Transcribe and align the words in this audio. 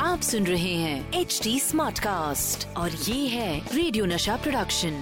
आप 0.00 0.20
सुन 0.22 0.46
रहे 0.46 0.74
हैं 0.74 1.12
एच 1.12 1.40
डी 1.42 1.60
स्मार्ट 1.60 1.98
कास्ट 1.98 2.66
और 2.66 2.90
ये 2.90 3.28
है 3.28 3.76
radio 3.76 4.04
Nasha 4.04 4.36
production 4.36 4.92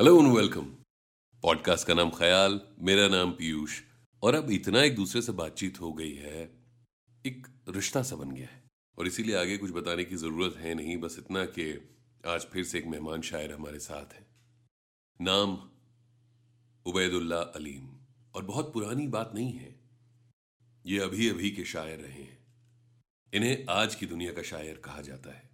hello 0.00 0.24
and 0.24 0.36
welcome 0.36 0.60
podcast 1.42 1.86
का 1.86 1.94
नाम 1.94 2.10
ख्याल, 2.10 2.60
मेरा 2.80 3.08
नाम 3.08 3.32
पीयूष 3.32 3.80
और 4.22 4.34
अब 4.34 4.50
इतना 4.50 4.82
एक 4.82 4.96
दूसरे 4.96 5.22
से 5.22 5.32
बातचीत 5.32 5.80
हो 5.80 5.92
गई 5.92 6.14
है, 6.14 6.50
एक 7.26 7.46
रिश्ता 7.68 8.02
सा 8.02 8.16
बन 8.16 8.30
गया 8.30 8.46
है। 8.46 8.62
और 8.98 9.06
इसीलिए 9.06 9.36
आगे 9.36 9.58
कुछ 9.58 9.70
बताने 9.70 10.04
की 10.04 10.16
ज़रूरत 10.16 10.54
है 10.58 10.74
नहीं, 10.74 10.96
बस 10.96 11.16
इतना 11.18 11.44
कि 11.44 11.94
आज 12.26 12.40
फिर 12.40 12.64
से 12.64 12.78
एक 12.78 12.86
मेहमान 12.86 13.20
शायर 13.20 13.52
हमारे 13.52 13.78
साथ 13.78 14.14
है। 14.14 14.26
नाम 15.20 15.58
उबैदुल्ला 16.86 17.36
अलीम। 17.36 17.88
और 18.34 18.44
बहुत 18.44 18.72
पुरानी 18.72 19.06
बात 19.08 19.32
नहीं 19.34 19.52
है 19.52 19.83
ये 20.86 20.98
अभी 20.98 21.28
अभी 21.28 21.50
के 21.50 21.64
शायर 21.64 21.98
रहे 21.98 22.22
हैं। 22.22 22.46
इन्हें 23.34 23.66
आज 23.70 23.94
की 23.94 24.06
दुनिया 24.06 24.32
का 24.32 24.42
शायर 24.42 24.76
कहा 24.76 25.00
जाता 25.00 25.34
है। 25.34 25.50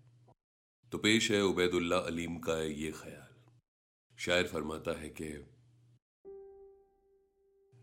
तो 0.93 0.99
पेश 0.99 1.31
है 1.31 1.45
उबैदुल्ला 1.45 1.97
अलीम 1.97 2.39
का 2.39 2.63
ये 2.63 2.93
ख्याल। 2.93 3.35
शायर 4.17 4.47
फरमाता 4.47 5.01
है 5.01 5.09
कि, 5.09 5.51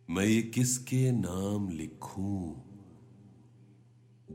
मैं 0.09 0.25
ये 0.25 0.41
किसके 0.41 1.11
नाम 1.11 1.69
लिखूं 1.69 2.55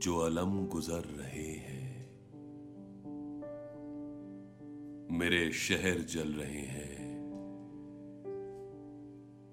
जो 0.00 0.16
अलम 0.16 0.66
गुजर 0.66 1.04
रहे 1.04 1.52
हैं? 1.52 2.20
मेरे 5.18 5.52
शहर 5.52 5.98
जल 5.98 6.32
रहे 6.32 6.60
हैं। 6.60 7.22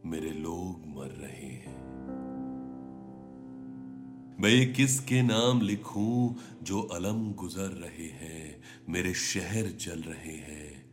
मेरे 0.10 0.32
लोग 0.32 0.88
मर 0.88 1.08
रहे 1.08 1.32
हैं 1.32 1.49
मैं 4.40 4.50
ये 4.50 4.66
किसके 4.66 5.22
नाम 5.22 5.62
लिखूं 5.62 6.34
जो 6.64 6.82
अलम 6.82 7.34
गुजर 7.34 7.72
रहे 7.84 8.08
हैं, 8.08 8.64
मेरे 8.90 9.14
शहर 9.14 9.66
जल 9.80 10.02
रहे 10.02 10.36
हैं, 10.36 10.90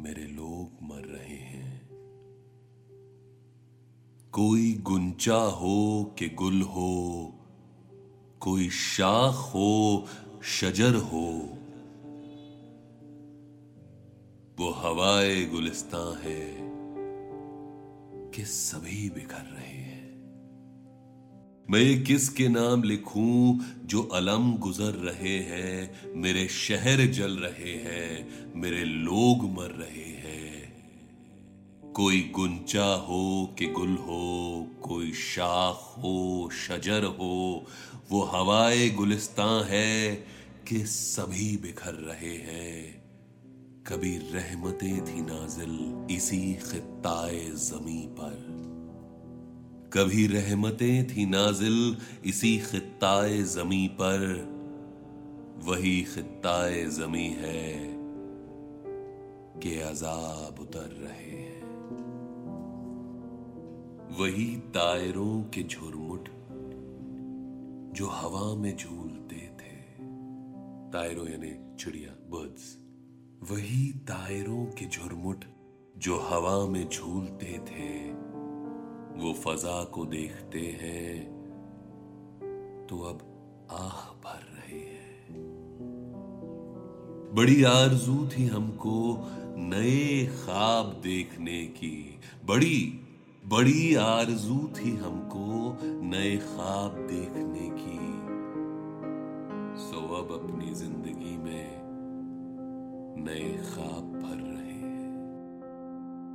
मेरे 0.00 0.26
लोग 0.26 0.82
मर 0.82 1.04
रहे 1.04 1.36
हैं। 1.36 1.88
कोई 4.32 4.72
गुंचा 4.74 5.40
हो 5.54 6.04
कि 6.18 6.28
गुल 6.28 6.62
हो, 6.62 7.34
कोई 8.40 8.70
शाख 8.70 9.34
हो, 9.34 10.06
शजर 10.42 10.94
हो, 10.94 11.28
वो 14.58 14.70
हवाए 14.70 15.44
गुलिस्तां 15.44 16.20
है 16.22 16.56
कि 18.34 18.44
सभी 18.44 19.10
बिखर 19.10 19.42
रहे 19.42 19.66
हैं। 19.66 19.89
मैं 21.70 22.04
किसके 22.04 22.48
नाम 22.48 22.82
लिखूं 22.82 23.58
जो 23.86 24.02
अलम 24.02 24.56
गुजर 24.56 24.92
रहे 24.92 25.38
हैं, 25.38 26.00
मेरे 26.16 26.48
शहर 26.48 27.06
जल 27.06 27.32
रहे 27.32 27.72
हैं, 27.72 28.28
मेरे 28.60 28.84
लोग 28.84 29.50
मर 29.50 29.70
रहे 29.70 30.04
हैं। 30.04 30.72
कोई 31.92 32.32
गुंचा 32.34 32.84
हो 32.84 33.54
कि 33.58 33.66
गुल 33.66 33.94
हो, 33.94 34.66
कोई 34.82 35.12
शाख 35.12 35.94
हो, 35.98 36.50
शजर 36.52 37.04
हो, 37.04 37.66
वो 38.10 38.22
हवाए 38.22 38.90
गुलिस्तां 38.90 39.64
है 39.66 40.14
कि 40.68 40.86
सभी 40.86 41.56
बिखर 41.56 41.94
रहे 41.94 42.36
हैं। 42.36 43.04
कभी 43.86 44.16
रहमतें 44.16 45.04
थी 45.04 45.20
नाजिल 45.20 46.06
इसी 46.16 46.54
खिताए 46.54 47.50
जमी 47.50 48.08
पर। 48.10 48.69
कभी 49.92 50.26
रहमतें 50.26 51.06
थी 51.06 51.26
नाजिल 51.26 51.96
इसी 52.24 52.58
खिताए 52.58 53.42
जमी 53.42 53.88
पर। 53.88 54.20
वही 55.64 56.02
खिताए 56.02 56.84
जमी 56.84 57.28
है 57.28 57.92
के 59.60 59.80
अजाब 59.80 60.60
उतर 60.60 60.90
रहे 61.02 61.40
हैं। 61.40 61.62
वही 64.20 64.56
तायरों 64.56 65.42
के 65.42 65.62
झुरमुट 65.62 66.28
जो 67.96 68.06
हवा 68.06 68.54
में 68.54 68.76
झूलते 68.76 69.36
थे। 69.36 70.04
तायरों 70.90 71.28
यानी 71.28 71.76
चिड़िया 71.76 72.10
बर्ड्स 72.10 72.78
वही 73.50 73.92
तायरों 73.92 74.66
के 74.66 74.86
झुरमुट 74.86 75.44
जो 75.98 76.18
हवा 76.18 76.66
में 76.66 76.88
झूलते 76.88 77.58
थे। 77.58 78.29
वो 79.16 79.32
फजा 79.34 79.82
को 79.84 80.04
देखते 80.06 80.60
हैं 80.80 81.14
तो 82.88 82.98
अब 83.04 83.18
आह 83.72 84.00
भर 84.22 84.40
रहे 84.46 84.78
हैं। 84.78 85.08
बड़ी 87.34 87.62
आरज़ू 87.62 88.16
थी 88.28 88.46
हमको 88.46 88.96
नए 89.58 90.26
ख्वाब 90.26 90.86
देखने 91.02 91.62
की। 91.76 92.20
बड़ी 92.44 92.78
बड़ी 93.44 93.94
आरज़ू 93.94 94.58
थी 94.76 94.90
हमको 94.96 95.46
नए 95.84 96.36
ख्वाब 96.38 96.96
देखने 97.10 97.68
की। 97.76 98.00
सो 99.80 100.00
अब 100.16 100.32
अपनी 100.32 100.74
ज़िंदगी 100.74 101.36
में 101.36 101.66
नए 103.24 103.48
ख्वाब 103.64 104.12
भर 104.22 104.36
रहे 104.36 104.69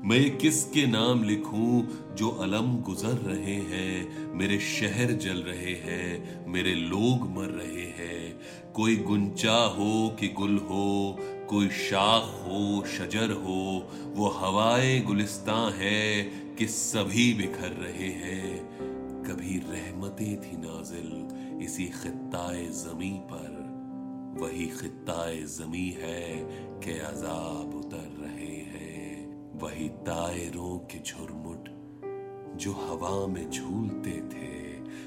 मैं 0.03 0.37
किसके 0.37 0.85
नाम 0.87 1.23
लिखूं 1.23 1.83
जो 2.15 2.29
अलम 2.29 2.81
गुजर 2.81 3.13
रहे 3.13 3.55
हैं, 3.55 4.25
मेरे 4.33 4.59
शहर 4.59 5.11
जल 5.11 5.37
रहे 5.37 5.73
हैं, 5.73 6.45
मेरे 6.47 6.73
लोग 6.73 7.29
मर 7.37 7.45
रहे 7.45 7.85
हैं। 7.85 8.39
कोई 8.73 8.95
गुंचा 8.95 9.55
हो 9.55 10.17
कि 10.19 10.27
गुल 10.27 10.57
हो, 10.57 11.17
कोई 11.49 11.69
शाख 11.69 12.23
हो, 12.23 12.85
शजर 12.87 13.31
हो, 13.31 13.89
वो 14.15 14.27
हवाए 14.27 14.99
गुलिस्तां 14.99 15.71
है 15.75 16.23
कि 16.55 16.67
सभी 16.67 17.33
बिखर 17.33 17.69
रहे 17.69 18.09
हैं। 18.09 18.75
कभी 19.23 19.57
रहमतें 19.57 20.41
थी 20.41 20.57
नाजिल 20.57 21.25
इसी 21.63 21.85
खिताए 21.85 22.65
जमी 22.65 23.19
पर, 23.31 23.65
वही 24.41 24.65
खिताए 24.65 25.41
जमी 25.41 25.89
है 25.89 26.35
के 26.83 26.99
अजाब 26.99 27.75
उतर 27.75 28.17
रहे 28.21 28.44
वही 29.61 29.87
तायरों 30.05 30.77
के 30.91 30.99
झुरमुट 30.99 31.69
जो 32.57 32.71
हवा 32.71 33.25
में 33.27 33.49
झूलते 33.51 34.11
थे, 34.31 34.53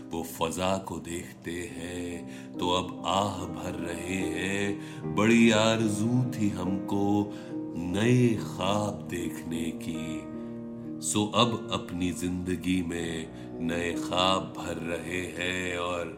वो 0.08 0.22
फजा 0.22 0.76
को 0.78 0.98
देखते 0.98 1.52
हैं 1.76 2.58
तो 2.58 2.70
अब 2.70 3.02
आह 3.06 3.44
भर 3.46 3.78
रहे 3.80 4.20
हैं। 4.30 5.14
बड़ी 5.14 5.50
आरज़ू 5.50 6.22
थी 6.30 6.48
हमको 6.48 7.04
नए 7.76 8.28
ख्वाब 8.36 9.06
देखने 9.10 9.64
की। 9.82 10.04
सो 11.06 11.24
अब 11.34 11.68
अपनी 11.72 12.10
ज़िंदगी 12.12 12.80
में 12.82 13.58
नए 13.60 13.92
ख्वाब 13.92 14.52
भर 14.58 14.82
रहे 14.86 15.22
हैं 15.38 15.76
और 15.78 16.16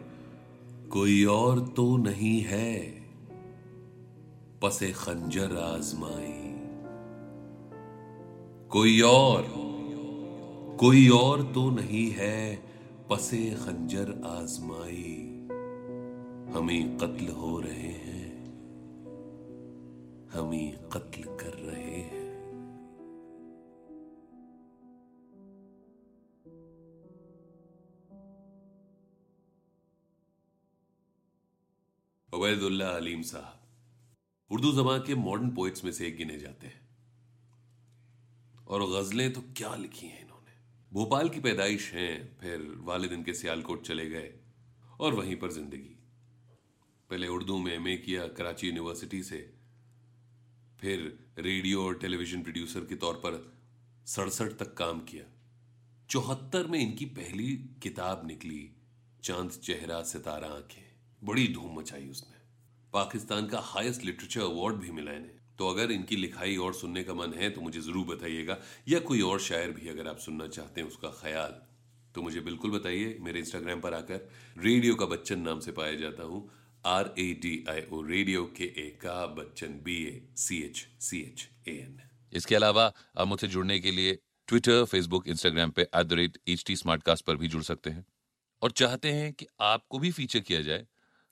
कोई 0.91 1.23
और 1.25 1.59
तो 1.75 1.97
नहीं 1.97 2.39
है। 2.41 2.73
पसे 4.63 4.91
खंजर 4.91 5.57
आजमाई। 5.57 6.60
कोई 8.71 8.99
और 9.01 9.47
कोई 10.79 11.07
और 11.09 11.41
तो 11.53 11.69
नहीं 11.69 12.09
है 12.11 12.37
पसे 13.09 13.39
खंजर 13.55 14.11
आजमाई। 14.25 15.17
हम 16.53 16.69
कत्ल 16.97 17.27
हो 17.27 17.59
रहे 17.59 17.91
हैं, 18.05 18.29
हम 20.29 20.51
कत्ल 20.93 21.23
कर 21.41 21.53
रहे 21.59 21.99
हैं। 22.01 22.29
उबैदुल्ला 32.33 32.87
अलीम 32.87 33.21
साहब, 33.21 33.59
उर्दू 34.51 34.71
जबान 34.73 35.03
के 35.07 35.15
मॉडर्न 35.15 35.49
पोइट्स 35.51 35.85
में 35.85 35.91
से 35.91 36.07
एक 36.07 36.17
गिने 36.17 36.37
जाते 36.37 36.67
हैं। 36.67 36.90
और 38.71 38.83
गजलें 38.91 39.33
तो 39.33 39.41
क्या 39.57 39.75
लिखी 39.75 40.07
हैं 40.07 40.21
इन्होंने? 40.21 40.51
भोपाल 40.91 41.29
की 41.29 41.39
पैदाइश 41.39 41.91
हैं, 41.93 42.37
फिर 42.39 42.75
वालिद 42.79 43.11
इनके 43.11 43.33
सियालकोट 43.33 43.85
चले 43.85 44.09
गए, 44.09 44.33
और 44.99 45.13
वहीं 45.13 45.35
पर 45.35 45.51
ज़िंदगी। 45.51 45.97
पहले 47.09 47.27
उर्दू 47.27 47.57
में 47.57 47.73
एमए 47.73 47.95
किया 47.97 48.27
कराची 48.27 48.67
यूनिवर्सिटी 48.67 49.23
से, 49.23 49.39
फिर 50.79 51.19
रेडियो 51.39 51.85
और 51.85 51.95
टेलीविज़न 51.95 52.43
प्रोड्यूसर 52.43 52.79
के 52.79 52.95
तौर 52.95 53.13
पर 53.13 53.53
सड़सठ 54.05 54.57
तक 54.57 54.73
काम 54.73 54.99
किया। 54.99 55.25
चौहत्तर 56.09 56.67
में 56.67 56.79
इनकी 56.79 57.05
पहली 57.05 57.47
किताब 57.83 58.25
निकली, 58.27 58.69
चाँद 59.23 59.51
चेहरा 59.51 60.01
सितारा 60.03 60.47
आँखें। 60.47 60.83
बड़ी 61.21 61.47
धूम 61.47 61.79
मचाई 61.79 62.07
उसने। 62.07 62.39
पाकिस्तान 62.93 63.47
का 63.47 63.59
हाईएस्ट 63.59 64.05
लिटरेचर 64.05 64.41
अवार्ड 64.41 64.75
भी 64.75 64.91
मिला 64.91 65.11
इन्हें। 65.11 65.40
तो 65.59 65.69
अगर 65.69 65.91
इनकी 65.91 66.15
लिखाई 66.15 66.55
और 66.57 66.73
सुनने 66.73 67.03
का 67.03 67.13
मन 67.13 67.33
है 67.33 67.49
तो 67.49 67.61
मुझे 67.61 67.81
ज़रूर 67.81 68.05
बताइएगा। 68.05 68.57
या 68.87 68.99
कोई 69.01 69.21
और 69.23 69.39
शायर 69.41 69.71
भी 69.71 69.89
अगर 69.89 70.07
आप 70.07 70.17
सुनना 70.19 70.47
चाहते 70.49 70.81
हैं, 70.81 70.87
उसका 70.87 71.09
ख्याल 71.21 71.61
तो 72.15 72.21
मुझे 72.21 72.39
बिल्कुल 72.41 72.71
बताइए। 72.71 73.17
मेरे 73.21 73.39
इंस्टाग्राम 73.39 73.81
पर 73.81 73.93
आकर 73.93 74.27
रेडियो 74.57 74.95
का 74.95 75.05
बच्चन 75.07 75.39
नाम 75.41 75.59
से 75.59 75.71
पाया 75.71 75.95
जाता 75.97 76.23
हूँ। 76.23 76.49
R 76.85 77.13
A 77.19 77.31
D 77.41 77.53
I 77.69 77.81
O 77.91 78.01
radio 78.03 78.43
के 78.57 78.63
ए 78.63 78.89
का 79.01 79.25
Bachchan 79.35 79.79
B 79.83 79.95
A 80.05 80.21
C 80.37 80.61
H 80.61 80.85
C 81.01 81.19
H 81.21 81.47
A 81.67 81.71
N 81.73 81.99
इसके 82.33 82.55
अलावा 82.55 82.91
आप 83.17 83.27
मुझसे 83.27 83.47
जुड़ने 83.47 83.79
के 83.79 83.91
लिए 83.91 84.17
ट्विटर 84.47 84.83
फेसबुक 84.85 85.27
इंस्टाग्राम 85.27 85.71
पे 85.71 85.81
at 85.81 86.05
the 86.05 86.13
rate 86.13 86.37
H 86.47 86.63
T 86.67 86.75
पर 86.87 87.35
भी 87.35 87.47
जुड़ 87.47 87.63
सकते 87.63 87.89
हैं। 87.89 88.05
और 88.61 88.71
चाहते 88.73 89.11
हैं 89.11 89.31
कि 89.33 89.47
आपको 89.61 89.99
भी 89.99 90.11
फीचर 90.11 90.39
किया 90.41 90.61
जाए 90.61 90.85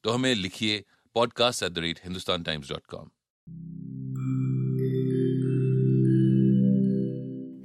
तो 0.04 0.12
हमें 0.12 0.33
लिखिए 0.36 0.83
podcast 1.15 1.63
at 1.63 1.72
the 1.72 1.80
rate 1.80 2.00
Hindustan 2.04 2.44
Times 2.44 2.69
dot 2.69 2.86
com 2.88 3.10